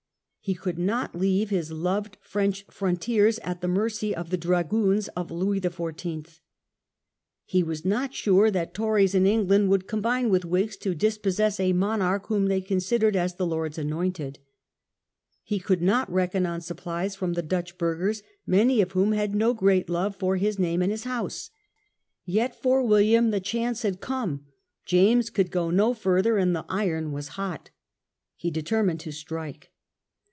[0.43, 5.29] He could not leave his loved Dutch frontiers at the mercy of the dragoons of
[5.29, 6.39] Louis XIV.
[7.45, 11.73] He was not sure that Tories in England would combine with Whigs to dispossess a
[11.73, 14.39] monarch whom they considered as the Lord's Anointed.
[15.43, 19.53] He could not reckon on supplies from the Dutch burghers, many of whom had no
[19.53, 21.51] great love for his name and his house.
[22.25, 24.47] Yet for William the chance had come.
[24.87, 27.69] James could go no further and the iron was hot.
[28.35, 29.67] He determined to strike.